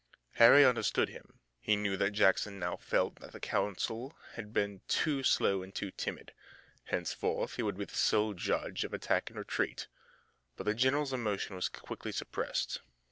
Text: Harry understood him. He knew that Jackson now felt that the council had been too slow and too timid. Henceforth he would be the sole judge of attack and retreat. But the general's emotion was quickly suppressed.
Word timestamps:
Harry 0.37 0.65
understood 0.65 1.09
him. 1.09 1.39
He 1.59 1.75
knew 1.75 1.95
that 1.95 2.09
Jackson 2.13 2.57
now 2.57 2.75
felt 2.77 3.17
that 3.17 3.33
the 3.33 3.39
council 3.39 4.17
had 4.33 4.51
been 4.51 4.81
too 4.87 5.21
slow 5.21 5.61
and 5.61 5.75
too 5.75 5.91
timid. 5.91 6.33
Henceforth 6.85 7.55
he 7.57 7.61
would 7.61 7.77
be 7.77 7.85
the 7.85 7.93
sole 7.93 8.33
judge 8.33 8.83
of 8.83 8.95
attack 8.95 9.29
and 9.29 9.37
retreat. 9.37 9.85
But 10.57 10.63
the 10.63 10.73
general's 10.73 11.13
emotion 11.13 11.55
was 11.55 11.69
quickly 11.69 12.11
suppressed. 12.11 12.79